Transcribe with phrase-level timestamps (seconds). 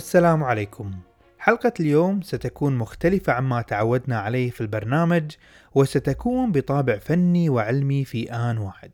[0.00, 0.90] السلام عليكم.
[1.38, 5.32] حلقة اليوم ستكون مختلفة عما تعودنا عليه في البرنامج
[5.74, 8.90] وستكون بطابع فني وعلمي في آن واحد.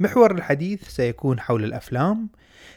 [0.00, 2.28] محور الحديث سيكون حول الأفلام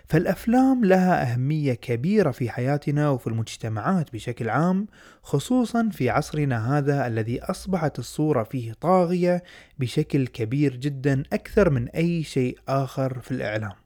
[0.06, 4.88] فالأفلام لها أهمية كبيرة في حياتنا وفي المجتمعات بشكل عام
[5.22, 9.44] خصوصا في عصرنا هذا الذي أصبحت الصورة فيه طاغية
[9.80, 13.83] بشكل كبير جدا أكثر من أي شيء آخر في الإعلام.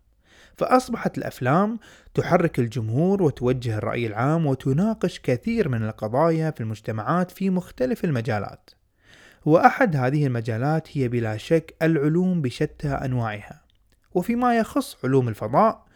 [0.58, 1.80] فأصبحت الأفلام
[2.14, 8.70] تحرك الجمهور وتوجه الرأي العام وتناقش كثير من القضايا في المجتمعات في مختلف المجالات.
[9.46, 13.62] وأحد هذه المجالات هي بلا شك العلوم بشتى أنواعها.
[14.14, 15.88] وفيما يخص علوم الفضاء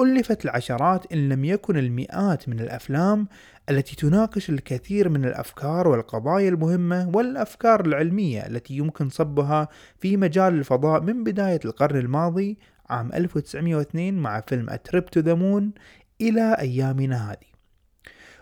[0.00, 3.28] ألفت العشرات إن لم يكن المئات من الأفلام
[3.70, 11.00] التي تناقش الكثير من الأفكار والقضايا المهمة والأفكار العلمية التي يمكن صبها في مجال الفضاء
[11.00, 12.58] من بداية القرن الماضي
[12.90, 15.72] عام 1902 مع فيلم A Trip to the Moon
[16.20, 17.50] إلى أيامنا هذه.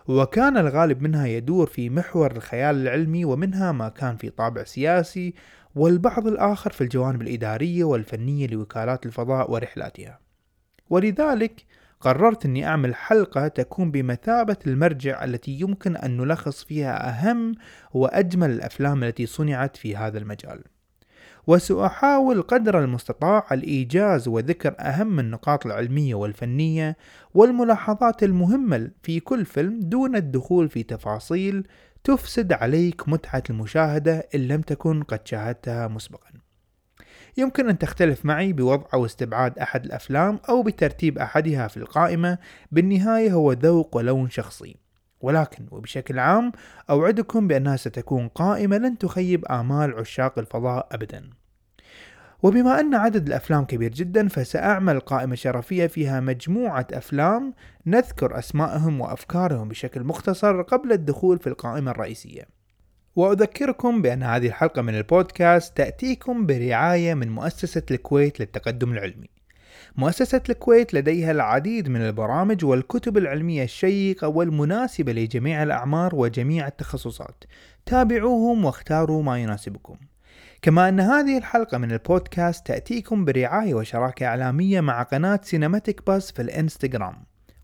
[0.07, 5.33] وكان الغالب منها يدور في محور الخيال العلمي ومنها ما كان في طابع سياسي
[5.75, 10.19] والبعض الآخر في الجوانب الإدارية والفنية لوكالات الفضاء ورحلاتها.
[10.89, 11.65] ولذلك
[11.99, 17.55] قررت أني أعمل حلقة تكون بمثابة المرجع التي يمكن أن نلخص فيها أهم
[17.93, 20.63] وأجمل الأفلام التي صنعت في هذا المجال.
[21.49, 26.97] وسأحاول قدر المستطاع الإيجاز وذكر أهم النقاط العلمية والفنية
[27.33, 31.67] والملاحظات المهمة في كل فيلم دون الدخول في تفاصيل
[32.03, 36.29] تفسد عليك متعة المشاهدة إن لم تكن قد شاهدتها مسبقا.
[37.37, 42.37] يمكن أن تختلف معي بوضع أو استبعاد أحد الأفلام أو بترتيب أحدها في القائمة
[42.71, 44.75] بالنهاية هو ذوق ولون شخصي.
[45.21, 46.51] ولكن وبشكل عام
[46.89, 51.38] أوعدكم بأنها ستكون قائمة لن تخيب آمال عشاق الفضاء أبدا.
[52.43, 57.53] وبما أن عدد الأفلام كبير جدا فسأعمل قائمة شرفية فيها مجموعة أفلام
[57.85, 62.43] نذكر أسمائهم وأفكارهم بشكل مختصر قبل الدخول في القائمة الرئيسية.
[63.15, 69.29] وأذكركم بأن هذه الحلقة من البودكاست تأتيكم برعاية من مؤسسة الكويت للتقدم العلمي.
[69.95, 77.43] مؤسسة الكويت لديها العديد من البرامج والكتب العلمية الشيقة والمناسبة لجميع الأعمار وجميع التخصصات.
[77.85, 79.97] تابعوهم واختاروا ما يناسبكم.
[80.61, 86.41] كما أن هذه الحلقة من البودكاست تأتيكم برعاية وشراكة إعلامية مع قناة Cinematic Pass في
[86.41, 87.15] الإنستغرام.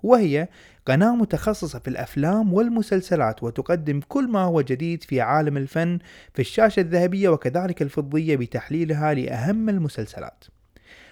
[0.03, 0.47] وهي
[0.85, 5.99] قناة متخصصة في الأفلام والمسلسلات وتقدم كل ما هو جديد في عالم الفن
[6.33, 10.43] في الشاشة الذهبية وكذلك الفضية بتحليلها لأهم المسلسلات.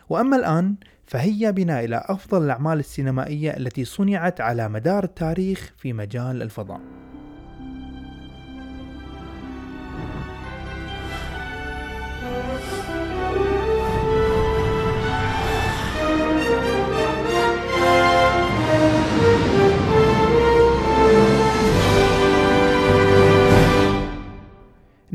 [0.09, 6.41] وأما الآن فهيا بنا إلى أفضل الأعمال السينمائية التي صنعت على مدار التاريخ في مجال
[6.41, 7.02] الفضاء.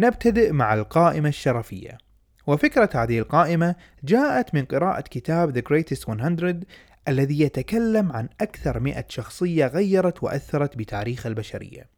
[0.08, 1.98] نبتدئ مع القائمة الشرفية.
[2.46, 3.74] وفكرة هذه القائمة
[4.04, 6.60] جاءت من قراءة كتاب The Greatest 100
[7.08, 11.88] الذي يتكلم عن أكثر 100 شخصية غيرت وأثرت بتاريخ البشرية.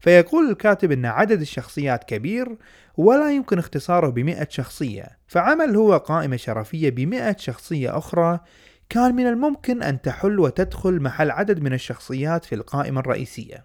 [0.00, 2.56] فيقول الكاتب أن عدد الشخصيات كبير
[2.96, 8.40] ولا يمكن اختصاره بمئة شخصية فعمل هو قائمة شرفية بمئة شخصية أخرى
[8.88, 13.64] كان من الممكن أن تحل وتدخل محل عدد من الشخصيات في القائمة الرئيسية.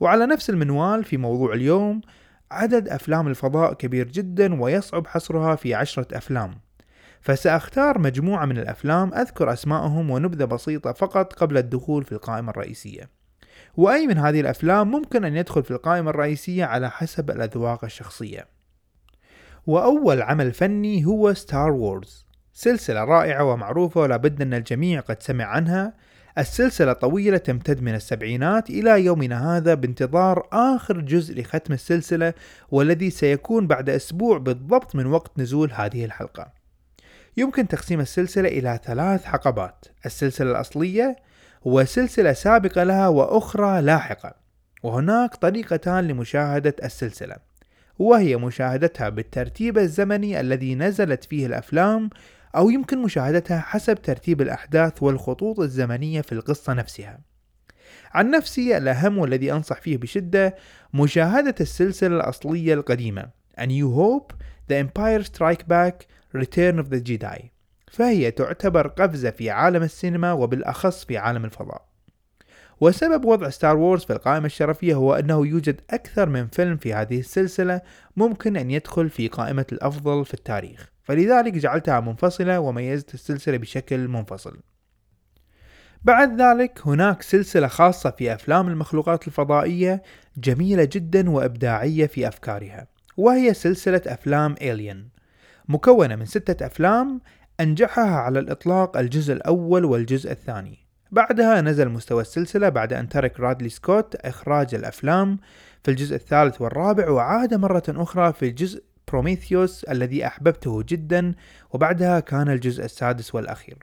[0.00, 2.00] وعلى نفس المنوال في موضوع اليوم
[2.50, 6.60] عدد أفلام الفضاء كبير جدا ويصعب حصرها في عشرة أفلام.
[7.20, 13.10] فسأختار مجموعة من الأفلام أذكر أسماءهم ونبذة بسيطة فقط قبل الدخول في القائمة الرئيسية.
[13.76, 18.48] وأي من هذه الأفلام ممكن أن يدخل في القائمة الرئيسية على حسب الأذواق الشخصية.
[19.66, 25.94] وأول عمل فني هو Star Wars سلسلة رائعة ومعروفة ولابد أن الجميع قد سمع عنها.
[26.38, 32.34] السلسلة طويلة تمتد من السبعينات إلى يومنا هذا بانتظار آخر جزء لختم السلسلة
[32.70, 36.52] والذي سيكون بعد أسبوع بالضبط من وقت نزول هذه الحلقة.
[37.36, 41.16] يمكن تقسيم السلسلة إلى ثلاث حقبات، السلسلة الأصلية
[41.64, 44.34] وسلسلة سابقة لها وأخرى لاحقة،
[44.82, 47.36] وهناك طريقتان لمشاهدة السلسلة،
[47.98, 52.10] وهي مشاهدتها بالترتيب الزمني الذي نزلت فيه الأفلام
[52.56, 57.20] أو يمكن مشاهدتها حسب ترتيب الأحداث والخطوط الزمنية في القصة نفسها.
[58.12, 60.56] عن نفسي الأهم والذي أنصح فيه بشدة
[60.94, 63.28] مشاهدة السلسلة الأصلية القديمة
[63.60, 64.34] A New Hope
[64.68, 66.06] The Empire Strike Back
[66.36, 67.42] Return of the Jedi.
[67.92, 71.86] فهي تعتبر قفزة في عالم السينما وبالأخص في عالم الفضاء.
[72.80, 77.18] وسبب وضع ستار وورز في القائمة الشرفية هو أنه يوجد أكثر من فيلم في هذه
[77.18, 77.80] السلسلة
[78.16, 80.95] ممكن أن يدخل في قائمة الأفضل في التاريخ.
[81.06, 84.56] فلذلك جعلتها منفصلة وميزت السلسلة بشكل منفصل.
[86.04, 90.02] بعد ذلك هناك سلسلة خاصة في أفلام المخلوقات الفضائية
[90.36, 92.86] جميلة جدا وإبداعية في أفكارها
[93.16, 95.08] وهي سلسلة أفلام إيليان
[95.68, 97.20] مكونة من ستة أفلام
[97.60, 100.78] أنجحها على الإطلاق الجزء الأول والجزء الثاني.
[101.10, 105.38] بعدها نزل مستوى السلسلة بعد أن ترك رادلي سكوت إخراج الأفلام
[105.84, 111.34] في الجزء الثالث والرابع وعاد مرة أخرى في الجزء بروميثيوس الذي أحببته جدا
[111.70, 113.78] وبعدها كان الجزء السادس والأخير.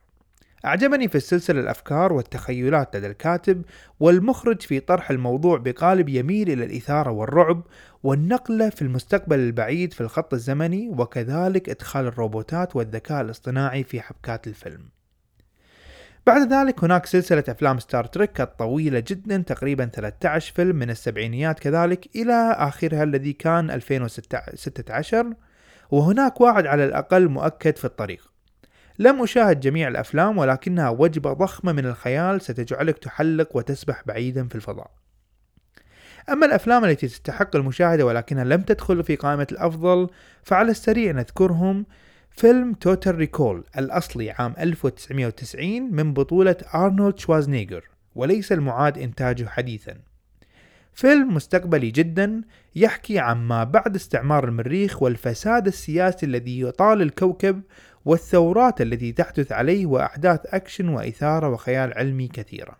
[0.66, 3.66] أعجبني في السلسلة الأفكار والتخيلات لدى الكاتب
[4.00, 7.64] والمخرج في طرح الموضوع بقالب يميل إلى الإثارة والرعب
[8.04, 14.90] والنقلة في المستقبل البعيد في الخط الزمني وكذلك إدخال الروبوتات والذكاء الاصطناعي في حبكات الفيلم.
[16.28, 22.10] بعد ذلك هناك سلسلة أفلام Star Trek الطويلة جدا تقريبا 13 فيلم من السبعينيات كذلك
[22.16, 25.34] إلى آخرها الذي كان 2016
[25.92, 28.32] وهناك واحد على الأقل مؤكد في الطريق.
[29.00, 34.92] لم أشاهد جميع الأفلام ولكنها وجبة ضخمة من الخيال ستجعلك تحلق وتسبح بعيدا في الفضاء.
[36.30, 40.10] أما الأفلام التي تستحق المشاهدة ولكنها لم تدخل في قائمة الأفضل
[40.44, 41.86] فعلى السريع نذكرهم.
[42.36, 49.98] فيلم Total Recall الأصلي عام 1990 من بطولة أرنولد شوارزنيجر وليس المعاد إنتاجه حديثا.
[50.94, 52.42] فيلم مستقبلي جدا
[52.76, 57.62] يحكي عن ما بعد استعمار المريخ والفساد السياسي الذي يطال الكوكب
[58.06, 62.78] والثورات التي تحدث عليه وأحداث أكشن وإثارة وخيال علمي كثيرة.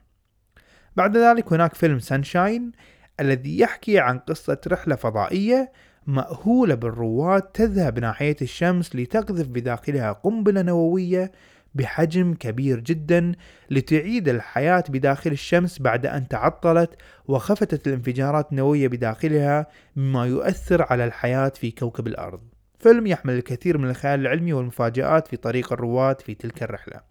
[0.96, 2.72] بعد ذلك هناك فيلم Sunshine
[3.20, 5.72] الذي يحكي عن قصة رحلة فضائية
[6.08, 11.32] مأهولة بالرواد تذهب ناحية الشمس لتقذف بداخلها قنبلة نووية
[11.76, 13.32] بحجم كبير جدا
[13.70, 16.96] لتعيد الحياة بداخل الشمس بعد أن تعطلت
[17.28, 22.42] وخفتت الانفجارات النووية بداخلها مما يؤثر على الحياة في كوكب الأرض.
[22.80, 27.02] فيلم يحمل الكثير من الخيال العلمي والمفاجآت في طريق الرواد في تلك الرحلة.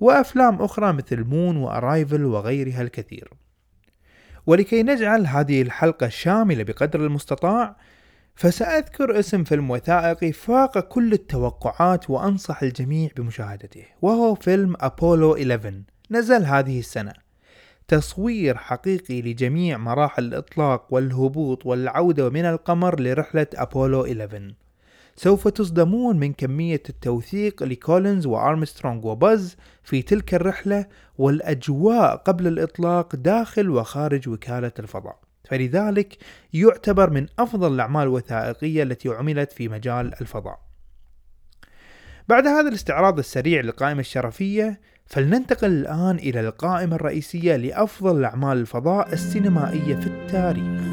[0.00, 3.30] وأفلام أخرى مثل مون وأرايفل وغيرها الكثير.
[4.46, 7.76] ولكي نجعل هذه الحلقة شاملة بقدر المستطاع
[8.38, 16.44] فسأذكر اسم فيلم وثائقي فاق كل التوقعات وأنصح الجميع بمشاهدته وهو فيلم أبولو 11 نزل
[16.44, 17.12] هذه السنة.
[17.88, 24.54] تصوير حقيقي لجميع مراحل الإطلاق والهبوط والعودة من القمر لرحلة أبولو 11
[25.16, 30.86] سوف تصدمون من كمية التوثيق لكولينز وأرمسترونغ وباز في تلك الرحلة
[31.18, 35.27] والأجواء قبل الإطلاق داخل وخارج وكالة الفضاء.
[35.48, 36.18] فلذلك
[36.52, 40.60] يعتبر من أفضل الأعمال الوثائقية التي عملت في مجال الفضاء.
[42.28, 49.94] بعد هذا الاستعراض السريع للقائمة الشرفية فلننتقل الآن إلى القائمة الرئيسية لأفضل أعمال الفضاء السينمائية
[49.94, 50.87] في التاريخ.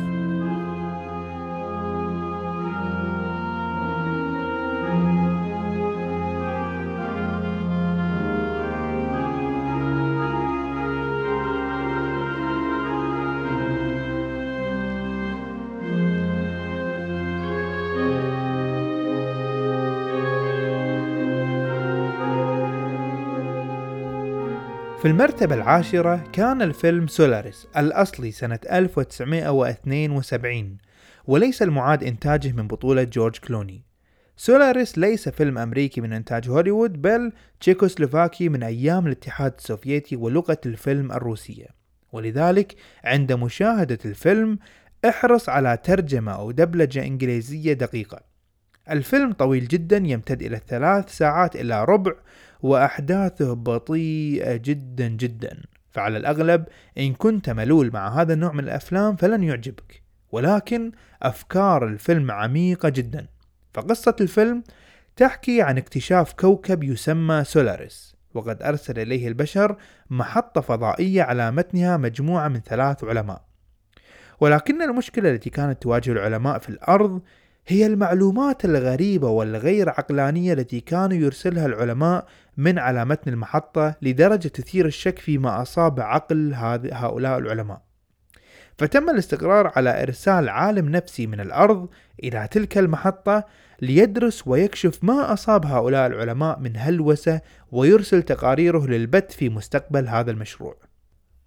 [25.06, 30.78] في المرتبة العاشرة كان الفيلم سولاريس الأصلي سنة 1972
[31.28, 33.82] وليس المعاد إنتاجه من بطولة جورج كلوني.
[34.38, 41.12] سولاريس ليس فيلم أمريكي من إنتاج هوليوود بل تشيكوسلوفاكي من أيام الاتحاد السوفيتي ولغة الفيلم
[41.12, 41.68] الروسية.
[42.12, 44.60] ولذلك عند مشاهدة الفيلم
[45.10, 48.22] احرص على ترجمة أو دبلجة إنجليزية دقيقة.
[48.90, 52.14] الفيلم طويل جدا يمتد إلى ثلاث ساعات إلا ربع
[52.65, 55.62] وأحداثه بطيئة جدا جدا.
[55.91, 56.65] فعلى الأغلب
[56.98, 60.91] إن كنت ملول مع هذا النوع من الأفلام فلن يعجبك ولكن
[61.24, 63.27] أفكار الفيلم عميقة جدا.
[63.74, 64.63] فقصة الفيلم
[65.15, 69.77] تحكي عن اكتشاف كوكب يسمى سولاريس وقد أرسل إليه البشر
[70.10, 73.41] محطة فضائية على متنها مجموعة من ثلاث علماء.
[74.39, 77.22] ولكن المشكلة التي كانت تواجه العلماء في الأرض
[77.67, 82.27] هي المعلومات الغريبة والغير عقلانية التي كانوا يرسلها العلماء
[82.58, 86.54] من على متن المحطة لدرجة تثير الشك فيما أصاب عقل
[86.94, 87.82] هؤلاء العلماء
[88.78, 91.90] فتم الاستقرار على إرسال عالم نفسي من الأرض
[92.24, 93.44] إلى تلك المحطة
[93.82, 100.78] ليدرس ويكشف ما أصاب هؤلاء العلماء من هلوسة ويرسل تقاريره للبث في مستقبل هذا المشروع.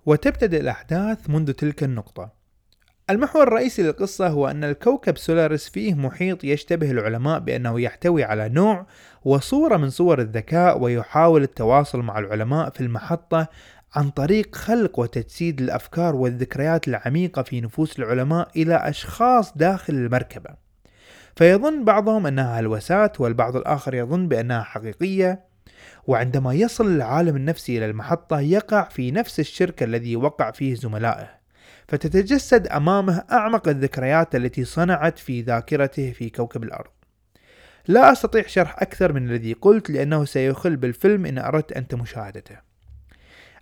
[0.06, 2.37] وتبتدئ الأحداث منذ تلك النقطة.
[3.10, 8.86] المحور الرئيسي للقصة هو أن الكوكب سولاريس فيه محيط يشتبه العلماء بأنه يحتوي على نوع
[9.24, 13.48] وصورة من صور الذكاء ويحاول التواصل مع العلماء في المحطة
[13.94, 20.50] عن طريق خلق وتجسيد الأفكار والذكريات العميقة في نفوس العلماء إلى أشخاص داخل المركبة.
[21.36, 25.44] فيظن بعضهم أنها هلوسات والبعض الآخر يظن بأنها حقيقية
[26.06, 31.37] وعندما يصل العالم النفسي إلى المحطة يقع في نفس الشرك الذي وقع فيه زملائه.
[31.88, 36.90] فتتجسد أمامه أعمق الذكريات التي صنعت في ذاكرته في كوكب الأرض.
[37.86, 42.56] لا أستطيع شرح أكثر من الذي قلت لأنه سيخل بالفيلم إن أردت أنت مشاهدته.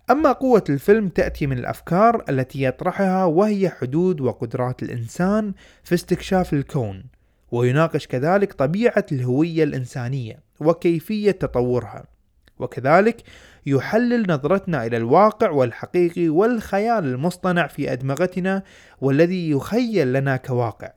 [0.09, 5.53] أما قوة الفيلم تأتي من الأفكار التي يطرحها وهي حدود وقدرات الإنسان
[5.83, 7.03] في استكشاف الكون
[7.51, 12.16] ويناقش كذلك طبيعة الهوية الإنسانية وكيفية تطورها.
[12.59, 13.23] وكذلك
[13.65, 18.63] يحلل نظرتنا إلى الواقع والحقيقي والخيال المصطنع في أدمغتنا
[19.01, 20.91] والذي يخيل لنا كواقع.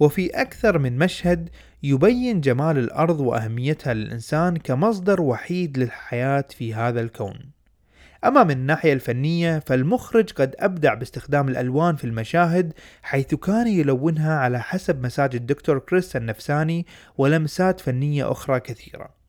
[0.00, 1.48] وفي أكثر من مشهد
[1.82, 7.52] يبين جمال الأرض وأهميتها للإنسان كمصدر وحيد للحياة في هذا الكون.
[8.24, 14.60] أما من الناحية الفنية فالمخرج قد أبدع باستخدام الألوان في المشاهد حيث كان يلونها على
[14.60, 16.86] حسب مساج الدكتور كريس النفساني
[17.18, 19.21] ولمسات فنية أخرى كثيرة.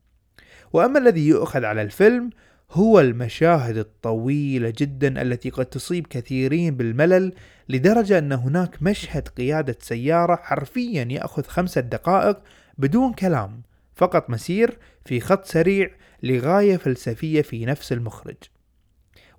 [0.74, 2.30] وأما الذي يؤخذ على الفيلم
[2.70, 7.32] هو المشاهد الطويلة جدا التي قد تصيب كثيرين بالملل
[7.68, 12.38] لدرجة أن هناك مشهد قيادة سيارة حرفيا يأخذ خمسة دقائق
[12.78, 13.62] بدون كلام
[13.94, 15.90] فقط مسير في خط سريع
[16.22, 18.36] لغاية فلسفية في نفس المخرج.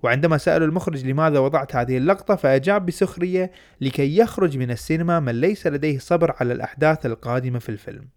[0.02, 3.50] وعندما سألوا المخرج لماذا وضعت هذه اللقطة فأجاب بسخرية
[3.80, 8.15] لكي يخرج من السينما من ليس لديه صبر على الأحداث القادمة في الفيلم.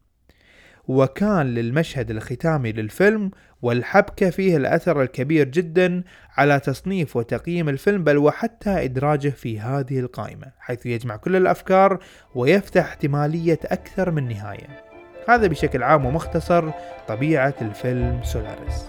[0.89, 3.31] وكان للمشهد الختامي للفيلم
[3.61, 6.03] والحبكة فيه الأثر الكبير جدا
[6.37, 11.99] على تصنيف وتقييم الفيلم بل وحتى إدراجه في هذه القائمة حيث يجمع كل الأفكار
[12.35, 14.83] ويفتح احتمالية أكثر من نهاية.
[15.27, 16.71] هذا بشكل عام ومختصر
[17.07, 18.85] طبيعة الفيلم سولاريس.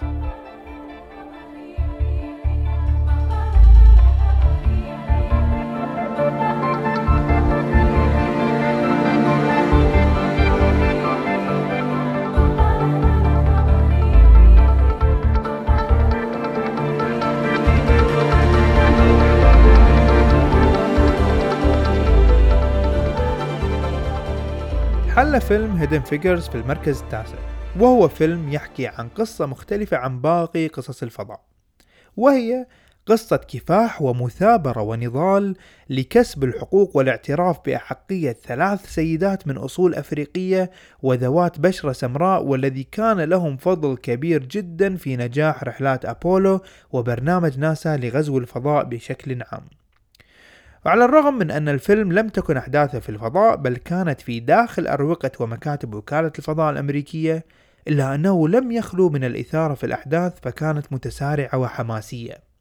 [25.15, 27.37] حل فيلم هيدن فيجرز في المركز التاسع
[27.79, 31.41] وهو فيلم يحكي عن قصة مختلفة عن باقي قصص الفضاء
[32.17, 32.65] وهي
[33.05, 35.55] قصة كفاح ومثابرة ونضال
[35.89, 43.57] لكسب الحقوق والاعتراف بأحقية ثلاث سيدات من أصول أفريقية وذوات بشرة سمراء والذي كان لهم
[43.57, 49.80] فضل كبير جدا في نجاح رحلات أبولو وبرنامج ناسا لغزو الفضاء بشكل عام.
[50.85, 55.31] وعلى الرغم من أن الفيلم لم تكن أحداثه في الفضاء بل كانت في داخل أروقة
[55.39, 57.45] ومكاتب وكالة الفضاء الأمريكية
[57.87, 62.51] إلا أنه لم يخلو من الإثارة في الأحداث فكانت متسارعة وحماسية.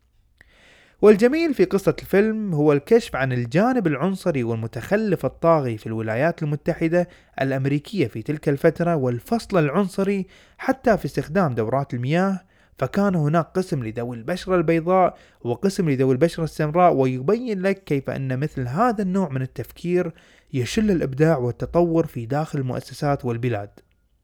[1.02, 7.08] والجميل في قصة الفيلم هو الكشف عن الجانب العنصري والمتخلف الطاغي في الولايات المتحدة
[7.40, 10.26] الأمريكية في تلك الفترة والفصل العنصري
[10.58, 12.40] حتى في استخدام دورات المياه
[12.80, 18.68] فكان هناك قسم لذوي البشرة البيضاء وقسم لذوي البشرة السمراء ويبين لك كيف أن مثل
[18.68, 20.12] هذا النوع من التفكير
[20.52, 23.70] يشل الإبداع والتطور في داخل المؤسسات والبلاد.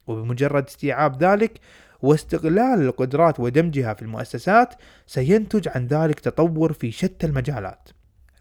[0.07, 1.61] وبمجرد استيعاب ذلك
[2.03, 4.75] واستغلال القدرات ودمجها في المؤسسات
[5.07, 7.89] سينتج عن ذلك تطور في شتى المجالات.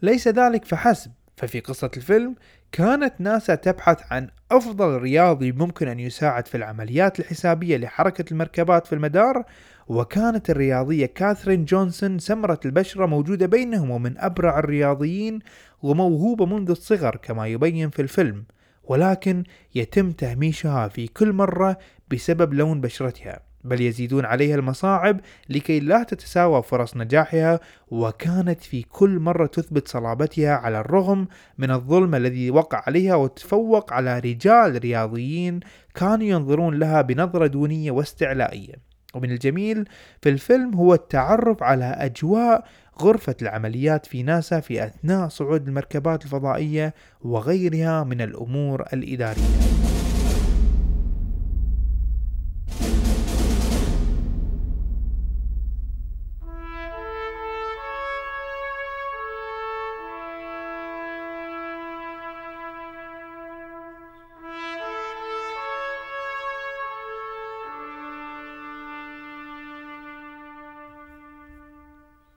[0.02, 2.34] ليس ذلك فحسب ففي قصة الفيلم
[2.72, 8.92] كانت ناسا تبحث عن أفضل رياضي ممكن أن يساعد في العمليات الحسابية لحركة المركبات في
[8.92, 9.44] المدار
[9.88, 15.38] وكانت الرياضية كاثرين جونسون سمراء البشرة موجودة بينهم ومن أبرع الرياضيين
[15.82, 18.44] وموهوبة منذ الصغر كما يبين في الفيلم
[18.84, 21.78] ولكن يتم تهميشها في كل مرة
[22.10, 29.18] بسبب لون بشرتها بل يزيدون عليها المصاعب لكي لا تتساوى فرص نجاحها وكانت في كل
[29.18, 31.28] مرة تثبت صلابتها على الرغم
[31.58, 35.60] من الظلم الذي وقع عليها وتفوق على رجال رياضيين
[35.94, 38.85] كانوا ينظرون لها بنظرة دونية واستعلائية.
[39.16, 39.88] ومن الجميل
[40.22, 42.64] في الفيلم هو التعرف على أجواء
[43.02, 49.95] غرفة العمليات في ناسا في أثناء صعود المركبات الفضائية وغيرها من الأمور الإدارية.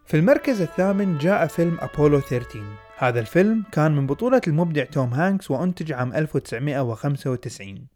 [0.09, 2.63] في المركز الثامن جاء فيلم أبولو 13
[2.97, 7.87] هذا الفيلم كان من بطولة المبدع توم هانكس وأنتج عام 1995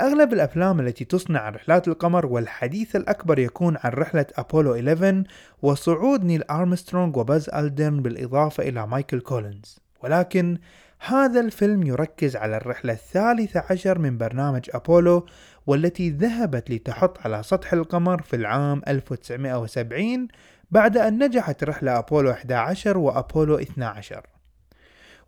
[0.00, 5.24] أغلب الأفلام التي تصنع عن رحلات القمر والحديث الأكبر يكون عن رحلة أبولو 11
[5.62, 9.80] وصعود نيل أرمسترونغ وباز ألدرن بالإضافة إلى مايكل كولينز.
[10.02, 10.58] ولكن
[11.00, 15.26] هذا الفيلم يركز على الرحلة الثالثة عشر من برنامج أبولو
[15.66, 20.28] والتي ذهبت لتحط على سطح القمر في العام 1970
[20.70, 24.26] بعد أن نجحت رحلة أبولو 11 وأبولو 12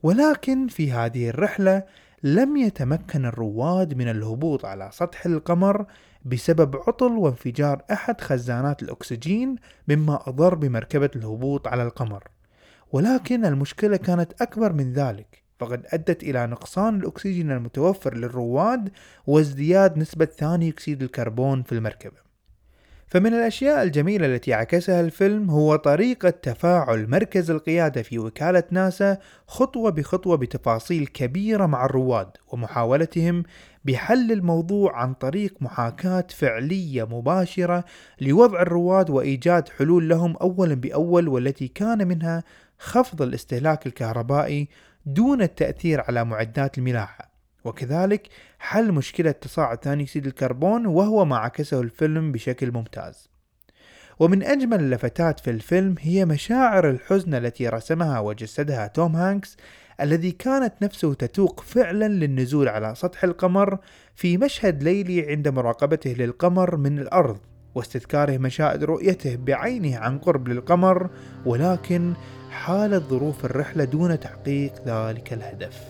[0.02, 1.82] ولكن في هذه الرحلة
[2.22, 5.86] لم يتمكن الرواد من الهبوط على سطح القمر
[6.24, 9.56] بسبب عطل وانفجار أحد خزانات الأكسجين
[9.88, 12.24] مما أضر بمركبة الهبوط على القمر.
[12.92, 18.90] ولكن المشكلة كانت أكبر من ذلك فقد أدت إلى نقصان الأكسجين المتوفر للرواد
[19.26, 22.31] وازدياد نسبة ثاني أكسيد الكربون في المركبة.
[23.12, 29.90] فمن الأشياء الجميلة التي عكسها الفيلم هو طريقة تفاعل مركز القيادة في وكالة ناسا خطوة
[29.90, 33.42] بخطوة بتفاصيل كبيرة مع الرواد ومحاولتهم
[33.84, 37.84] بحل الموضوع عن طريق محاكاة فعلية مباشرة
[38.20, 42.44] لوضع الرواد وإيجاد حلول لهم أولا بأول والتي كان منها
[42.78, 44.68] خفض الاستهلاك الكهربائي
[45.06, 47.31] دون التأثير على معدات الملاحة.
[47.64, 48.28] وكذلك
[48.58, 53.28] حل مشكلة تصاعد ثاني أكسيد الكربون وهو ما عكسه الفيلم بشكل ممتاز.
[54.18, 59.56] ومن أجمل اللفتات في الفيلم هي مشاعر الحزن التي رسمها وجسدها توم هانكس
[60.00, 63.78] الذي كانت نفسه تتوق فعلا للنزول على سطح القمر
[64.14, 67.38] في مشهد ليلي عند مراقبته للقمر من الأرض
[67.74, 71.10] واستذكاره مشاهد رؤيته بعينه عن قرب للقمر
[71.46, 72.12] ولكن
[72.50, 75.84] حالت ظروف الرحلة دون تحقيق ذلك الهدف.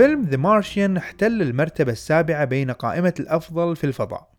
[0.00, 4.30] فيلم The Martian احتل المرتبة السابعة بين قائمة الأفضل في الفضاء.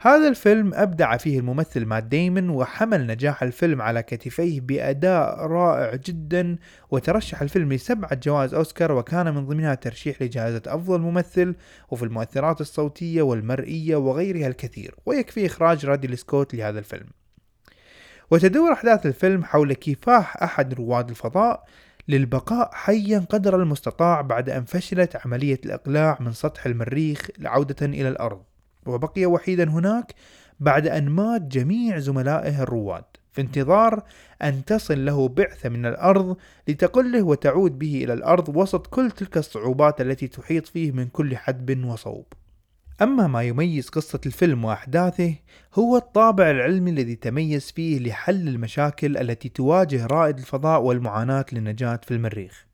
[0.00, 6.56] هذا الفيلم أبدع فيه الممثل مات ديمون وحمل نجاح الفيلم على كتفيه بأداء رائع جدا
[6.90, 11.54] وترشح الفيلم لسبعة جوائز أوسكار وكان من ضمنها ترشيح لجائزة أفضل ممثل
[11.90, 17.06] وفي المؤثرات الصوتية والمرئية وغيرها الكثير ويكفي إخراج ريدلي سكوت لهذا الفيلم.
[18.30, 21.64] وتدور أحداث الفيلم حول كفاح أحد رواد الفضاء
[22.08, 28.42] للبقاء حيا قدر المستطاع بعد أن فشلت عملية الإقلاع من سطح المريخ عودة إلى الأرض
[28.86, 30.14] وبقي وحيدا هناك
[30.60, 34.02] بعد أن مات جميع زملائه الرواد في انتظار
[34.42, 36.36] أن تصل له بعثة من الأرض
[36.68, 41.84] لتقله وتعود به إلى الأرض وسط كل تلك الصعوبات التي تحيط فيه من كل حدب
[41.84, 42.26] وصوب.
[43.02, 45.34] أما ما يميز قصة الفيلم وأحداثه
[45.74, 52.10] هو الطابع العلمي الذي تميز فيه لحل المشاكل التي تواجه رائد الفضاء والمعاناة للنجاة في
[52.10, 52.66] المريخ.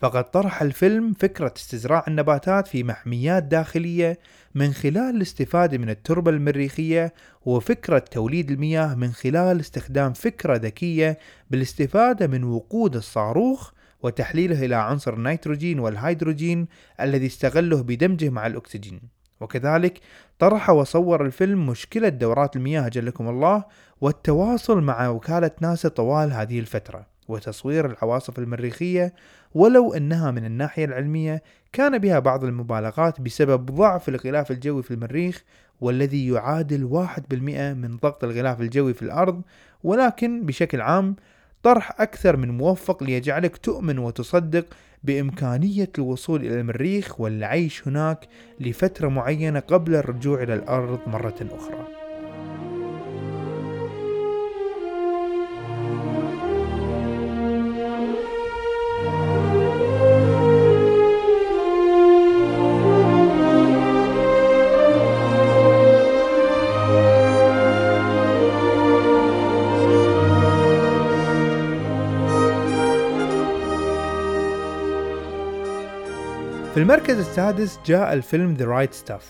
[0.00, 4.18] فقد طرح الفيلم فكرة استزراع النباتات في محميات داخلية
[4.54, 7.14] من خلال الاستفادة من التربة المريخية
[7.46, 11.18] وفكرة توليد المياه من خلال استخدام فكرة ذكية
[11.50, 16.66] بالاستفادة من وقود الصاروخ وتحليله إلى عنصر النيتروجين والهيدروجين
[17.00, 19.19] الذي استغله بدمجه مع الأكسجين.
[19.40, 20.00] وكذلك
[20.38, 23.64] طرح وصور الفيلم مشكلة دورات المياه جلكم الله
[24.00, 29.14] والتواصل مع وكالة ناسا طوال هذه الفترة وتصوير العواصف المريخية
[29.54, 35.44] ولو أنها من الناحية العلمية كان بها بعض المبالغات بسبب ضعف الغلاف الجوي في المريخ
[35.80, 39.42] والذي يعادل واحد بالمئة من ضغط الغلاف الجوي في الأرض
[39.84, 41.16] ولكن بشكل عام
[41.62, 44.66] طرح أكثر من موفق ليجعلك تؤمن وتصدق
[45.04, 48.28] بإمكانية الوصول إلى المريخ والعيش هناك
[48.60, 51.99] لفترة معينة قبل الرجوع إلى الأرض مرة أخرى.
[76.80, 79.22] في المركز السادس جاء الفيلم The Right Stuff.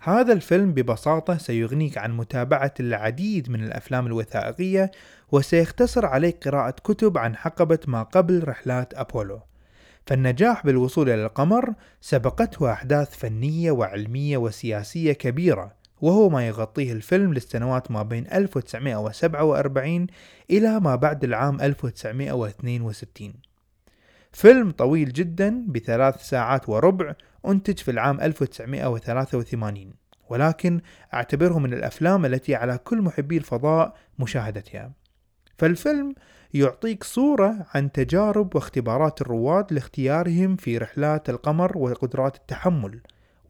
[0.00, 4.90] هذا الفيلم ببساطة سيغنيك عن متابعة العديد من الأفلام الوثائقية
[5.32, 9.40] وسيختصر عليك قراءة كتب عن حقبة ما قبل رحلات أبولو.
[10.06, 17.90] فالنجاح بالوصول إلى القمر سبقته أحداث فنية وعلمية وسياسية كبيرة وهو ما يغطيه الفيلم للسنوات
[17.90, 20.06] ما بين 1947
[20.50, 23.53] إلى ما بعد العام 1962
[24.34, 27.14] فيلم طويل جدا بثلاث ساعات وربع
[27.46, 29.92] أنتج في العام 1983
[30.30, 30.80] ولكن
[31.14, 34.92] أعتبره من الأفلام التي على كل محبي الفضاء مشاهدتها.
[35.58, 36.14] فالفيلم
[36.54, 43.00] يعطيك صورة عن تجارب واختبارات الرواد لاختيارهم في رحلات القمر وقدرات التحمل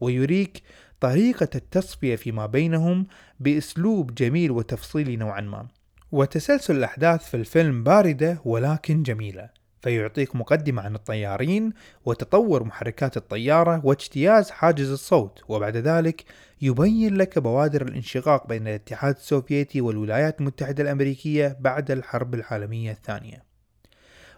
[0.01, 0.63] ويريك
[0.99, 3.07] طريقة التصفية فيما بينهم
[3.39, 5.67] بأسلوب جميل وتفصيلي نوعا ما.
[6.11, 9.64] وتسلسل الأحداث في الفيلم باردة ولكن جميلة.
[9.85, 11.73] فيعطيك مقدمة عن الطيارين
[12.05, 16.23] وتطور محركات الطيارة واجتياز حاجز الصوت وبعد ذلك
[16.61, 23.43] يبين لك بوادر الانشقاق بين الاتحاد السوفيتي والولايات المتحدة الأمريكية بعد الحرب العالمية الثانية.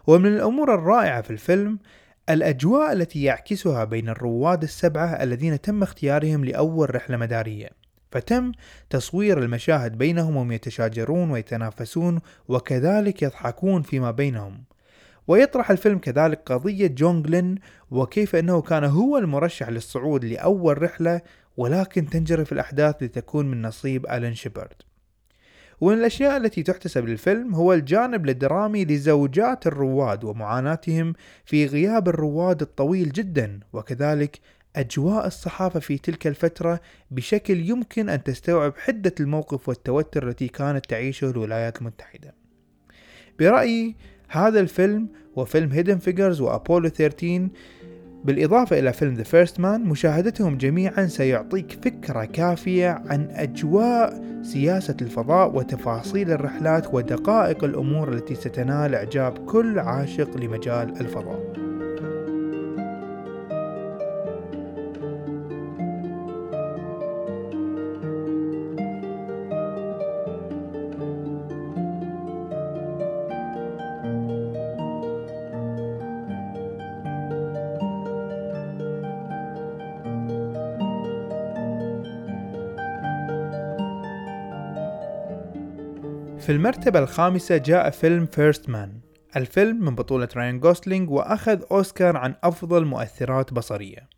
[0.06, 1.78] ومن الأمور الرائعة في الفيلم
[2.30, 7.68] الأجواء التي يعكسها بين الرواد السبعة الذين تم اختيارهم لأول رحلة مدارية.
[8.12, 8.52] فتم
[8.90, 14.67] تصوير المشاهد بينهم وهم يتشاجرون ويتنافسون وكذلك يضحكون فيما بينهم.
[15.28, 17.54] ويطرح الفيلم كذلك قضية جون جلين
[17.90, 21.20] وكيف أنه كان هو المرشح للصعود لأول رحلة
[21.56, 24.82] ولكن تنجرف الأحداث لتكون من نصيب ألين شيبرد.
[25.80, 31.14] ومن الأشياء التي تحتسب للفيلم هو الجانب الدرامي لزوجات الرواد ومعاناتهم
[31.44, 34.40] في غياب الرواد الطويل جدا وكذلك
[34.76, 41.30] أجواء الصحافة في تلك الفترة بشكل يمكن أن تستوعب حدة الموقف والتوتر التي كانت تعيشه
[41.30, 42.34] الولايات المتحدة.
[43.38, 43.96] برأيي
[44.28, 47.48] هذا الفيلم وفيلم هيدن فيجرز وأبولو 13
[48.24, 55.56] بالإضافة إلى فيلم The First Man مشاهدتهم جميعا سيعطيك فكرة كافية عن أجواء سياسة الفضاء
[55.56, 61.67] وتفاصيل الرحلات ودقائق الأمور التي ستنال إعجاب كل عاشق لمجال الفضاء.
[86.48, 88.92] في المرتبة الخامسة جاء فيلم First Man
[89.36, 94.08] الفيلم من بطولة رايان غوسلينج وأخذ أوسكار عن أفضل مؤثرات بصرية.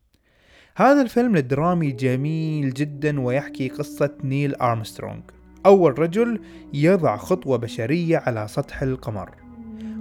[0.77, 5.21] هذا الفيلم الدرامي جميل جدا ويحكي قصة نيل أرمسترونغ.
[5.67, 6.41] أول رجل
[6.75, 9.31] يضع خطوة بشرية على سطح القمر.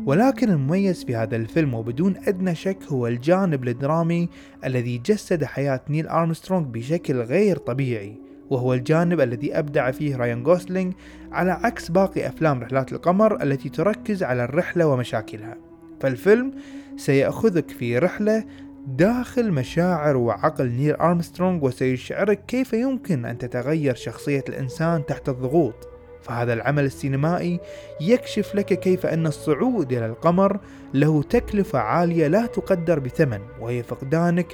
[0.05, 4.29] ولكن المميز في هذا الفيلم وبدون أدنى شك هو الجانب الدرامي
[4.65, 8.28] الذي جسد حياة نيل أرمسترونغ بشكل غير طبيعي.
[8.49, 10.93] وهو الجانب الذي أبدع فيه رايان غوسلينج
[11.31, 15.57] على عكس باقي أفلام رحلات القمر التي تركز على الرحلة ومشاكلها.
[15.99, 16.51] فالفيلم
[16.97, 18.45] سيأخذك في رحلة
[18.87, 25.89] داخل مشاعر وعقل نيل أرمسترونغ وسيشعرك كيف يمكن أن تتغير شخصية الإنسان تحت الضغوط.
[26.21, 27.59] فهذا العمل السينمائي
[28.01, 30.59] يكشف لك كيف أن الصعود إلى القمر
[30.93, 34.47] له تكلفة عالية لا تقدر بثمن وهي فقدانك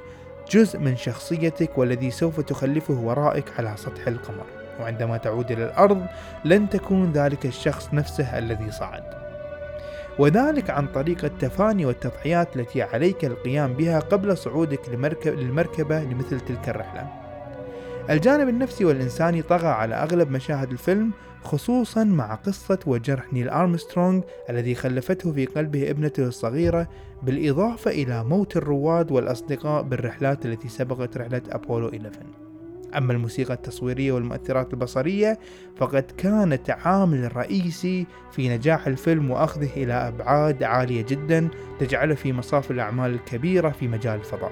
[0.50, 4.46] جزء من شخصيتك والذي سوف تخلفه ورائك على سطح القمر.
[4.80, 6.06] وعندما تعود إلى الأرض
[6.46, 9.04] لن تكون ذلك الشخص نفسه الذي صعد.
[10.20, 14.90] وذلك عن طريق التفاني والتضحيات التي عليك القيام بها قبل صعودك
[15.26, 17.08] للمركبة لمثل تلك الرحلة.
[18.10, 21.12] الجانب النفسي والإنساني طغى على أغلب مشاهد الفيلم
[21.46, 26.88] خصوصا مع قصة وجرح نيل أرمسترونغ الذي خلفته في قلبه ابنته الصغيرة
[27.24, 32.20] بالإضافة إلى موت الرواد والأصدقاء بالرحلات التي سبقت رحلة أبولو 11
[32.98, 35.40] أما الموسيقى التصويرية والمؤثرات البصرية
[35.78, 41.48] فقد كانت عامل رئيسي في نجاح الفيلم وأخذه إلى أبعاد عالية جدا
[41.80, 44.52] تجعله في مصاف الأعمال الكبيرة في مجال الفضاء.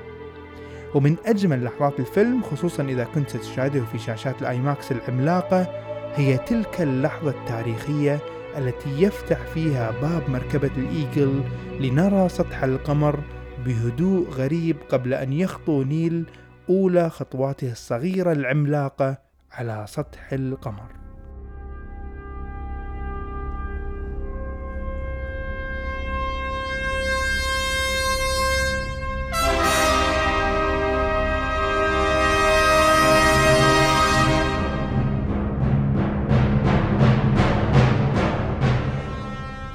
[0.95, 6.81] ومن أجمل لحظات الفيلم خصوصا إذا كنت تشاهده في شاشات الآي ماكس العملاقة هي تلك
[6.81, 8.19] اللحظة التاريخية
[8.57, 11.43] التي يفتح فيها باب مركبة الإيجل
[11.79, 13.19] لنرى سطح القمر
[13.65, 16.25] بهدوء غريب قبل أن يخطو نيل
[16.69, 19.17] أولى خطواته الصغيرة العملاقة
[19.51, 21.02] على سطح القمر.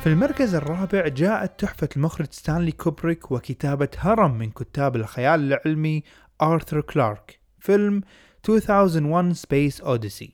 [0.09, 6.03] المركز الرابع جاءت تحفة المخرج ستانلي كوبريك وكتابة هرم من كتاب الخيال العلمي
[6.43, 8.03] آرثر كلارك فيلم
[8.49, 10.29] 2001 Space Odyssey.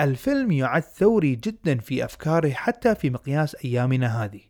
[0.00, 4.40] الفيلم يعد ثوري جدا في أفكاره حتى في مقياس أيامنا هذه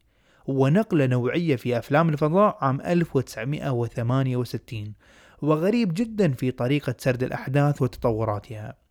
[0.47, 4.95] ونقلة نوعية في أفلام الفضاء عام 1968
[5.43, 8.84] وغريب جدا في طريقة سرد الأحداث وتطوراتها.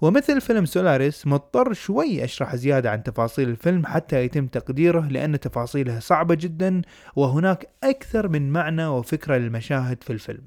[0.00, 5.98] ومثل فيلم سولاريس مضطر شوي أشرح زيادة عن تفاصيل الفيلم حتى يتم تقديره لأن تفاصيله
[5.98, 6.82] صعبة جدا
[7.16, 10.42] وهناك أكثر من معنى وفكرة للمشاهد في الفيلم.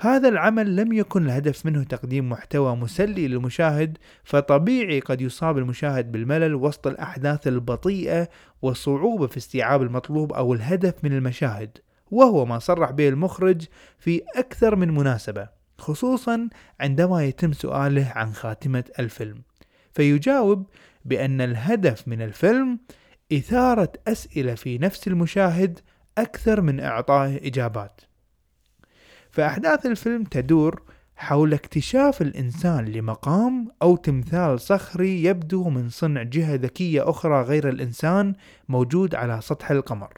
[0.00, 6.54] هذا العمل لم يكن الهدف منه تقديم محتوى مسلي للمشاهد فطبيعي قد يصاب المشاهد بالملل
[6.54, 8.28] وسط الأحداث البطيئة
[8.62, 11.78] والصعوبة في استيعاب المطلوب أو الهدف من المشاهد
[12.10, 13.66] وهو ما صرح به المخرج
[13.98, 15.57] في أكثر من مناسبة.
[15.78, 16.48] خصوصا
[16.80, 19.42] عندما يتم سؤاله عن خاتمة الفيلم.
[19.92, 20.66] فيجاوب
[21.04, 22.78] بأن الهدف من الفيلم
[23.32, 25.80] إثارة أسئلة في نفس المشاهد
[26.18, 28.00] أكثر من إعطائه إجابات.
[29.30, 30.82] فأحداث الفيلم تدور
[31.16, 38.34] حول اكتشاف الإنسان لمقام أو تمثال صخري يبدو من صنع جهة ذكية أخرى غير الإنسان
[38.68, 40.12] موجود على سطح القمر.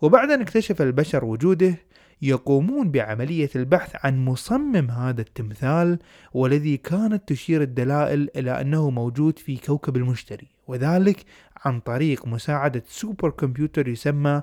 [0.00, 1.74] وبعد أن اكتشف البشر وجوده
[2.22, 5.98] يقومون بعملية البحث عن مصمم هذا التمثال
[6.32, 11.24] والذي كانت تشير الدلائل إلى أنه موجود في كوكب المشتري وذلك
[11.64, 14.42] عن طريق مساعدة سوبر كمبيوتر يسمى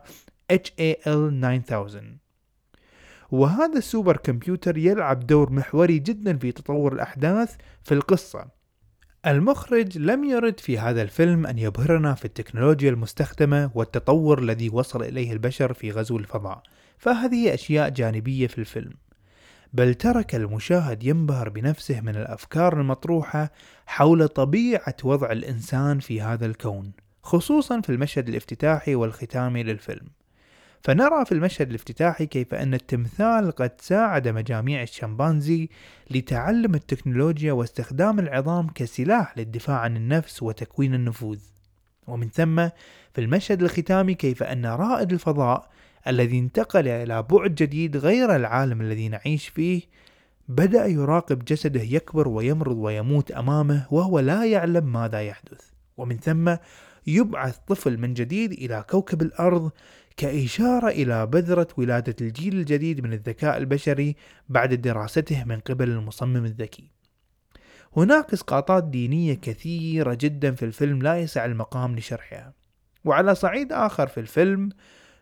[0.54, 1.32] HAL
[1.66, 2.04] 9000
[3.32, 8.48] وهذا السوبر كمبيوتر يلعب دور محوري جدا في تطور الأحداث في القصة.
[9.26, 15.34] المخرج لم يرد في هذا الفيلم أن يبهرنا في التكنولوجيا المستخدمة والتطور الذي وصل إليه
[15.34, 16.64] البشر في غزو الفضاء.
[16.98, 18.94] فهذه أشياء جانبية في الفيلم.
[19.74, 23.52] بل ترك المشاهد ينبهر بنفسه من الأفكار المطروحة
[23.86, 26.92] حول طبيعة وضع الإنسان في هذا الكون
[27.24, 30.08] خصوصا في المشهد الافتتاحي والختامي للفيلم.
[30.82, 35.70] فنرى في المشهد الافتتاحي كيف أن التمثال قد ساعد مجاميع الشمبانزي
[36.12, 41.40] لتعلم التكنولوجيا واستخدام العظام كسلاح للدفاع عن النفس وتكوين النفوذ.
[42.08, 42.68] ومن ثم
[43.14, 45.70] في المشهد الختامي كيف أن رائد الفضاء
[46.08, 49.82] الذي انتقل إلى بعد جديد غير العالم الذي نعيش فيه
[50.48, 55.62] بدأ يراقب جسده يكبر ويمرض ويموت أمامه وهو لا يعلم ماذا يحدث
[55.98, 56.56] ومن ثم
[57.08, 59.72] يبعث طفل من جديد إلى كوكب الأرض
[60.18, 64.16] كإشارة إلى بذرة ولادة الجيل الجديد من الذكاء البشري
[64.50, 66.92] بعد دراسته من قبل المصمم الذكي.
[67.98, 72.54] هناك إسقاطات دينية كثيرة جدا في الفيلم لا يسع المقام لشرحها.
[73.06, 74.70] وعلى صعيد آخر في الفيلم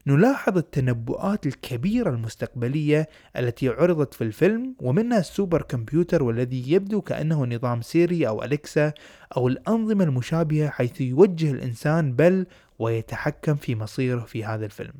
[0.07, 7.45] نلاحظ التنبؤات الكبيرة المستقبلية التي عرضت في الفيلم ومنها ال super computer والذي يبدو كأنه
[7.45, 8.93] نظام Siri أو Alexa
[9.37, 12.45] أو الأنظمة المشابهة حيث يوجه الإنسان بل
[12.79, 14.93] ويتحكم في مصيره في هذا الفيلم.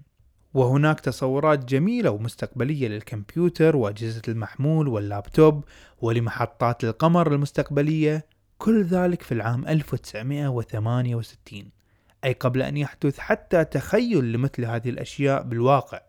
[0.54, 5.64] وهناك تصورات جميلة ومستقبلية للكمبيوتر وأجهزة المحمول واللابتوب
[6.02, 8.26] ولمحطات القمر المستقبلية
[8.58, 11.75] كل ذلك في العام 1968
[12.26, 16.00] أي قبل أن يحدث حتى تخيل لمثل هذه الأشياء بالواقع.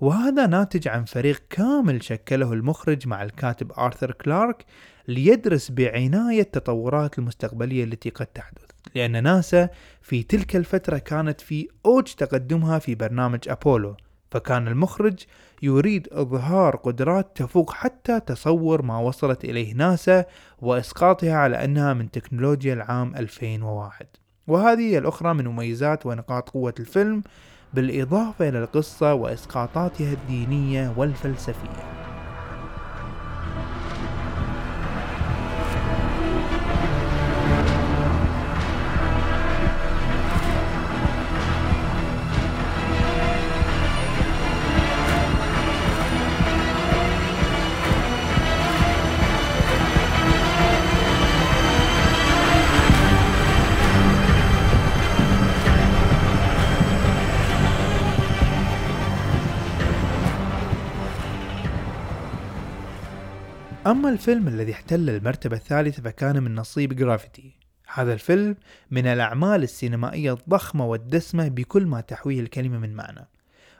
[0.00, 4.64] وهذا ناتج عن فريق كامل شكله المخرج مع الكاتب آرثر كلارك
[5.08, 8.70] ليدرس بعناية التطورات المستقبلية التي قد تحدث.
[8.94, 9.68] لأن ناسا
[10.02, 13.96] في تلك الفترة كانت في أوج تقدمها في برنامج أبولو
[14.30, 15.18] فكان المخرج
[15.62, 20.24] يريد إظهار قدرات تفوق حتى تصور ما وصلت إليه ناسا
[20.58, 24.06] وإسقاطها على أنها من تكنولوجيا العام 2001
[24.46, 27.22] وهذه الأخرى من مميزات ونقاط قوة الفيلم
[27.72, 32.15] بالإضافة إلى القصة وإسقاطاتها الدينية والفلسفية.
[63.86, 67.56] أما الفيلم الذي احتل المرتبة الثالثة فكان من نصيب جرافيتي.
[67.94, 68.56] هذا الفيلم
[68.90, 73.28] من الأعمال السينمائية الضخمة والدسمة بكل ما تحويه الكلمة من معنى.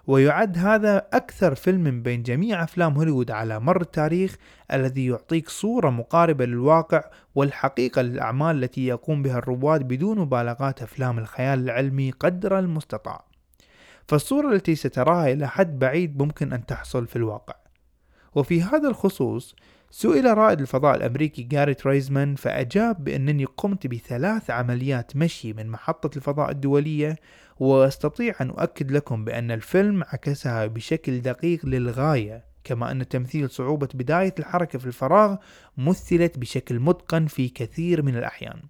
[0.07, 4.37] ويعد هذا أكثر فيلم من بين جميع أفلام هوليوود على مر التاريخ
[4.73, 11.59] الذي يعطيك صورة مقاربة للواقع والحقيقة للأعمال التي يقوم بها الرواد بدون مبالغات أفلام الخيال
[11.59, 13.25] العلمي قدر المستطاع.
[14.09, 17.55] فالصورة التي ستراها إلى حد بعيد ممكن أن تحصل في الواقع.
[18.35, 19.57] وفي هذا الخصوص
[19.99, 26.51] سئل رائد الفضاء الأمريكي جاريت رايزمان فأجاب بأنني قمت بثلاث عمليات مشي من محطة الفضاء
[26.51, 27.17] الدولية
[27.59, 34.35] وأستطيع أن أؤكد لكم بأن الفيلم عكسها بشكل دقيق للغاية كما أن تمثيل صعوبة بداية
[34.39, 35.37] الحركة في الفراغ
[35.77, 38.61] مثلت بشكل متقن في كثير من الأحيان.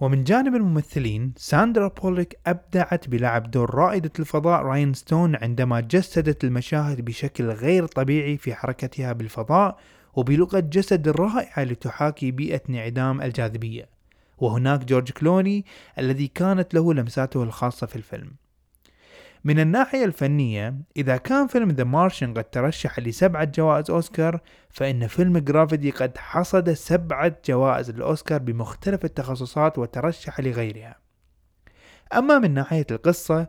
[0.00, 7.04] ومن جانب الممثلين ساندرا بوليك أبدعت بلعب دور رائدة الفضاء راين ستون عندما جسدت المشاهد
[7.04, 9.78] بشكل غير طبيعي في حركتها بالفضاء
[10.20, 13.88] وبلغة جسد رائعة لتحاكي بيئة انعدام الجاذبية.
[14.38, 15.64] وهناك جورج كلوني
[15.98, 18.32] الذي كانت له لمساته الخاصة في الفيلم.
[19.44, 25.38] من الناحية الفنية إذا كان فيلم The Martian قد ترشح لسبعة جوائز أوسكار فإن فيلم
[25.38, 30.96] Gravity قد حصد سبعة جوائز الأوسكار بمختلف التخصصات وترشح لغيرها.
[32.14, 33.48] أما من ناحية القصة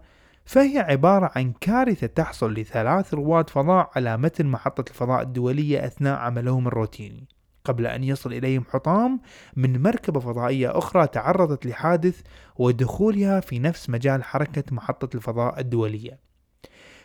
[0.51, 6.67] فهي عبارة عن كارثة تحصل لثلاث رواد فضاء على متن محطة الفضاء الدولية أثناء عملهم
[6.67, 7.27] الروتيني.
[7.63, 9.21] قبل أن يصل إليهم حطام
[9.55, 12.21] من مركبة فضائية أخرى تعرضت لحادث
[12.55, 16.19] ودخولها في نفس مجال حركة محطة الفضاء الدولية.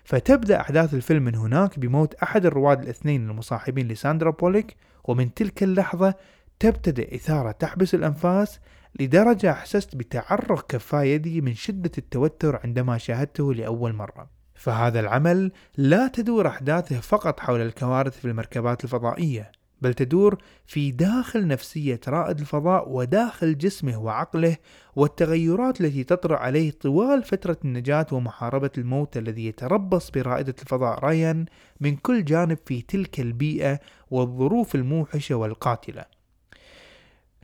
[0.05, 6.15] فتبدأ أحداث الفيلم من هناك بموت أحد الرواد الاثنين المصاحبين لساندرا بوليك ومن تلك اللحظة
[6.59, 8.61] تبتدأ إثارة تحبس الأنفاس
[9.01, 16.09] لدرجة أحسست بتعرق كفاي يدي من شدة التوتر عندما شاهدته لأول مرة فهذا العمل لا
[16.09, 22.89] تدور أحداثه فقط حول الكوارث في المركبات الفضائية بل تدور في داخل نفسية رائد الفضاء
[22.91, 24.57] وداخل جسمه وعقله
[24.97, 31.47] والتغيرات التي تطرأ عليه طوال فترة النجاة ومحاربة الموت الذي يتربص برائدة الفضاء رايان
[31.81, 33.81] من كل جانب في تلك البيئة
[34.11, 36.16] والظروف الموحشة والقاتلة.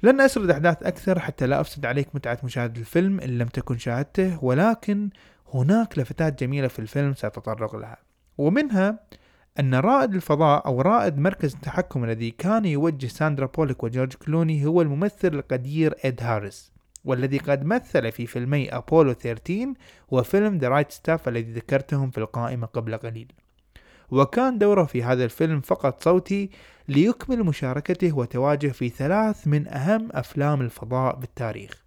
[0.03, 4.45] لن أسرد أحداث أكثر حتى لا أفسد عليك متعة مشاهدة الفيلم إن لم تكن شاهدته
[4.45, 5.11] ولكن
[5.55, 7.97] هناك لفتات جميلة في الفيلم سأتطرق لها.
[8.39, 8.99] ومنها
[9.61, 14.83] أن رائد الفضاء أو رائد مركز التحكم الذي كان يوجه ساندرا بوليك وجورج كلوني هو
[14.83, 16.73] الممثل القدير إد هاريس
[17.05, 19.75] والذي قد مثل في فيلمي أبولو 13
[20.11, 23.33] وفيلم The Right Stuff الذي ذكرتهم في القائمة قبل قليل.
[24.11, 26.51] وكان دوره في هذا الفيلم فقط صوتي
[26.93, 31.83] ليكمل مشاركته وتواجده في ثلاث من أهم أفلام الفضاء بالتاريخ.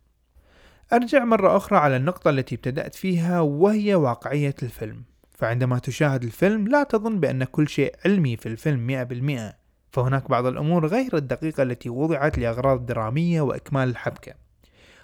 [0.94, 5.04] أرجع مرة أخرى على النقطة التي ابتدأت فيها وهي واقعية الفيلم.
[5.32, 9.54] فعندما تشاهد الفيلم لا تظن بأن كل شيء علمي في الفيلم مئة بالمئة.
[9.91, 14.34] فهناك بعض الأمور غير الدقيقة التي وضعت لأغراض درامية وإكمال الحبكة.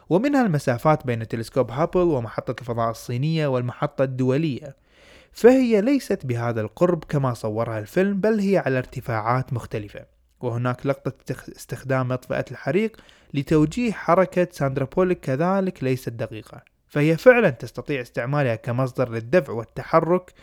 [0.10, 4.76] ومنها المسافات بين تلسكوب هابل ومحطة الفضاء الصينية والمحطة الدولية.
[5.32, 10.06] فهي ليست بهذا القرب كما صورها الفيلم بل هي على ارتفاعات مختلفة.
[10.42, 12.98] وهناك لقطة استخدام مطفئة الحريق
[13.34, 16.62] لتوجيه حركة ساندرا بوليك كذلك ليست دقيقة.
[16.88, 20.34] فهي فعلا تستطيع استعمالها كمصدر للدفع والتحرك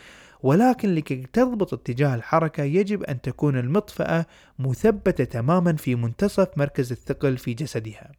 [0.42, 4.26] ولكن لكي تضبط اتجاه الحركة يجب أن تكون المطفأة
[4.58, 8.12] مثبتة تماما في منتصف مركز الثقل في جسدها.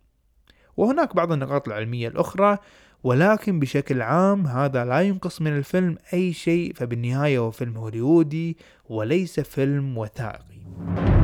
[0.78, 2.58] وهناك بعض النقاط العلمية الأخرى
[3.04, 8.58] ولكن بشكل عام هذا لا ينقص من الفيلم أي شيء فبالنهاية هو فيلم هوليوودي
[8.90, 11.19] وليس فيلم وثائقي.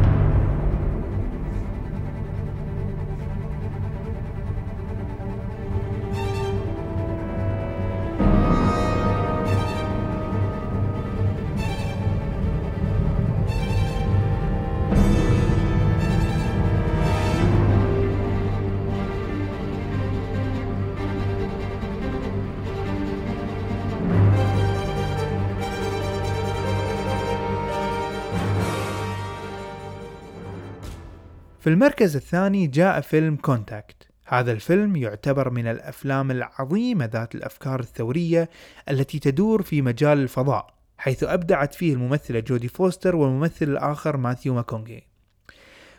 [31.66, 38.50] في المركز الثاني جاء فيلم Contact هذا الفيلم يعتبر من الأفلام العظيمة ذات الأفكار الثورية
[38.90, 45.08] التي تدور في مجال الفضاء حيث أبدعت فيه الممثلة جودي فوستر والممثل الآخر ماثيو ماكونجي.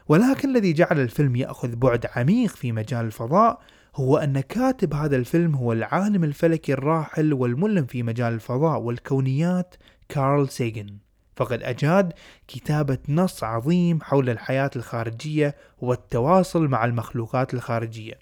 [0.09, 3.61] ولكن الذي جعل الفيلم يأخذ بعد عميق في مجال الفضاء
[3.97, 9.75] هو أن كاتب هذا الفيلم هو العالم الفلكي الراحل والملم في مجال الفضاء والكونيات
[10.09, 11.06] كارل سيجن.
[11.37, 12.13] فقد أجاد
[12.49, 18.19] كتابة نص عظيم حول الحياة الخارجية والتواصل مع المخلوقات الخارجية.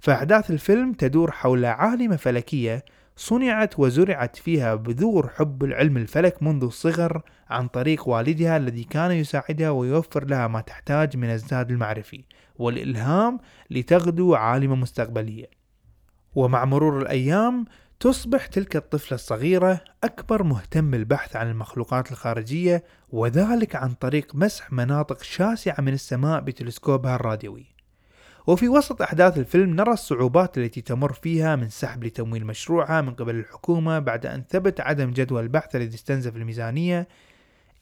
[0.00, 2.84] فأحداث الفيلم تدور حول عالمة فلكية
[3.16, 9.70] صنعت وزرعت فيها بذور حب العلم الفلك منذ الصغر عن طريق والدها الذي كان يساعدها
[9.70, 12.24] ويوفر لها ما تحتاج من الزاد المعرفي
[12.56, 15.50] والإلهام لتغدو عالمة مستقبلية.
[16.34, 17.64] ومع مرور الأيام
[18.00, 25.22] تصبح تلك الطفلة الصغيرة أكبر مهتم بالبحث عن المخلوقات الخارجية وذلك عن طريق مسح مناطق
[25.22, 27.66] شاسعة من السماء بتلسكوبها الراديوي.
[28.46, 33.34] وفي وسط أحداث الفيلم نرى الصعوبات التي تمر فيها من سحب لتمويل مشروعها من قبل
[33.34, 37.08] الحكومة بعد أن ثبت عدم جدوى البحث الذي استنزف الميزانية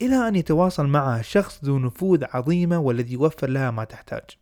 [0.03, 4.41] إلى أن يتواصل معها شخص ذو نفوذ عظيمة والذي يوفر لها ما تحتاج.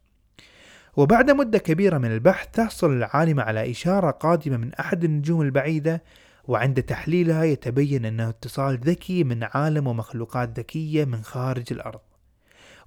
[0.97, 6.03] وبعد مدة كبيرة من البحث تحصل العالمة على إشارة قادمة من أحد النجوم البعيدة
[6.49, 12.01] وعند تحليلها يتبين أنه اتصال ذكي من عالم ومخلوقات ذكية من خارج الأرض.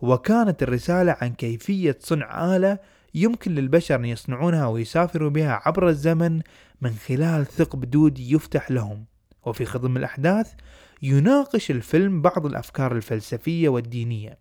[0.01, 2.80] وكانت الرسالة عن كيفية صنع آلة
[3.16, 6.41] يمكن للبشر أن يصنعونها ويسافروا بها عبر الزمن
[6.82, 9.06] من خلال ثقب دودي يفتح لهم.
[9.45, 10.54] وفي خضم الأحداث
[11.01, 14.38] يناقش الفيلم بعض الأفكار الفلسفية والدينية.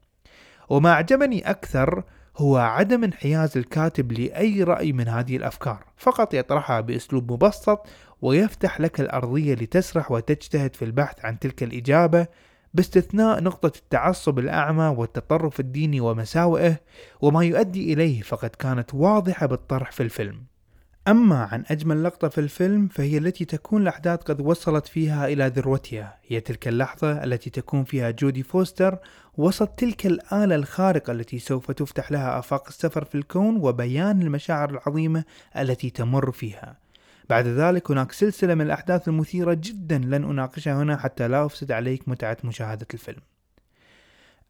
[0.68, 2.04] وما أعجبني أكثر
[2.36, 7.86] هو عدم انحياز الكاتب لأي رأي من هذه الأفكار فقط يطرحها بأسلوب مبسط
[8.22, 12.26] ويفتح لك الأرضية لتسرح وتجتهد في البحث عن تلك الإجابة
[12.74, 16.80] باستثناء نقطة التعصب الأعمى والتطرف الديني ومساوئه
[17.20, 20.44] وما يؤدي إليه فقد كانت واضحة بالطرح في الفيلم.
[21.08, 26.18] أما عن أجمل لقطة في الفيلم فهي التي تكون الأحداث قد وصلت فيها إلى ذروتها
[26.26, 28.98] هي تلك اللحظة التي تكون فيها جودي فوستر
[29.38, 35.24] وسط تلك الآلة الخارقة التي سوف تفتح لها آفاق السفر في الكون وبيان المشاعر العظيمة
[35.58, 36.78] التي تمر فيها.
[37.30, 42.08] بعد ذلك هناك سلسلة من الأحداث المثيرة جدا لن أناقشها هنا حتى لا أفسد عليك
[42.08, 43.20] متعة مشاهدة الفيلم.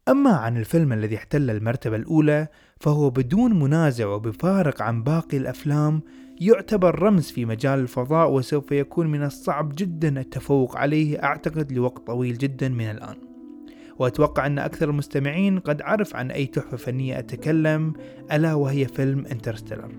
[0.07, 2.47] أما عن الفيلم الذي احتل المرتبة الأولى
[2.79, 6.01] فهو بدون منازع وبفارق عن باقي الأفلام
[6.41, 12.37] يعتبر رمز في مجال الفضاء وسوف يكون من الصعب جدا التفوق عليه أعتقد لوقت طويل
[12.37, 13.32] جدا من الآن.
[13.99, 17.93] وأتوقع أن أكثر المستمعين قد عرف عن أي تحفة فنية أتكلم
[18.31, 19.89] ألا وهي فيلم Interstellar.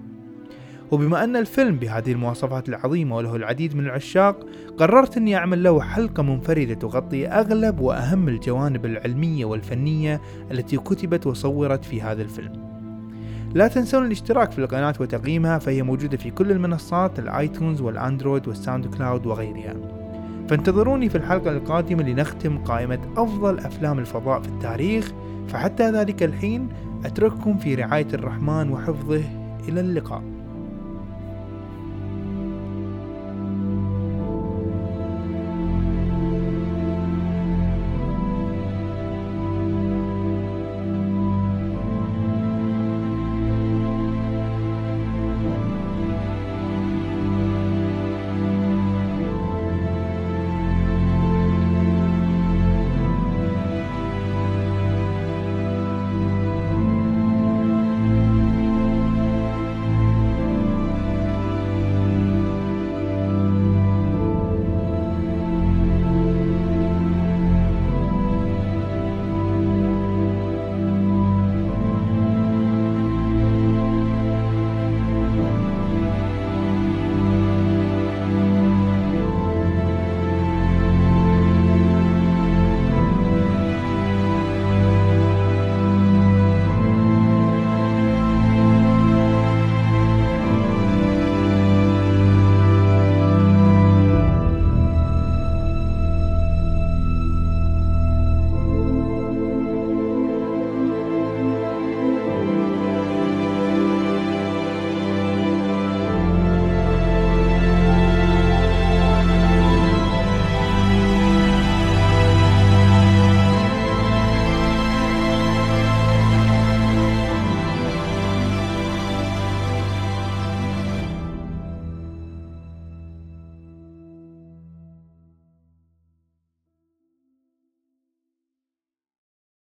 [0.91, 4.47] وبما أن الفيلم بهذه المواصفات العظيمة وله العديد من العشاق
[4.79, 10.21] قررت أني أعمل له حلقة منفردة تغطي أغلب وأهم الجوانب العلمية والفنية
[10.51, 12.65] التي كتبت وصورت في هذا الفيلم.
[13.55, 18.49] لا تنسون الاشتراك في القناة وتقييمها فهي موجودة في كل المنصات ال iTunes وال Android
[18.49, 20.04] وال SoundCloud وغيرها.
[20.49, 25.13] فانتظروني في الحلقة القادمة لنختم قائمة أفضل أفلام الفضاء في التاريخ.
[25.49, 26.69] فحتى ذلك الحين
[27.05, 29.23] أترككم في رعاية الرحمن وحفظه.
[29.69, 30.34] إلى اللقاء.